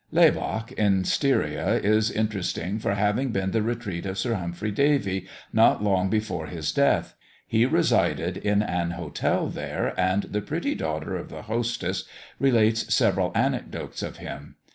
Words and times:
Laybach, 0.11 0.71
in 0.71 1.03
Styria, 1.03 1.75
is 1.75 2.09
interesting, 2.09 2.79
for 2.79 2.95
having 2.95 3.29
been 3.29 3.51
the 3.51 3.61
retreat 3.61 4.07
of 4.07 4.17
Sir 4.17 4.33
Humphry 4.33 4.71
Davy 4.71 5.27
not 5.53 5.83
long 5.83 6.09
before 6.09 6.47
his 6.47 6.71
death: 6.71 7.13
he 7.45 7.67
resided 7.67 8.35
in 8.37 8.63
an 8.63 8.89
hotel 8.97 9.47
here, 9.51 9.93
and 9.99 10.23
the 10.23 10.41
pretty 10.41 10.73
daughter 10.73 11.15
of 11.17 11.29
the 11.29 11.43
hostess 11.43 12.05
relates 12.39 12.91
several 12.91 13.31
anecdotes 13.35 14.01
of 14.01 14.17
him. 14.17 14.55